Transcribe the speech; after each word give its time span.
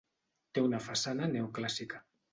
Té 0.57 0.63
una 0.69 0.79
façana 0.87 1.31
neoclàssica. 1.37 2.03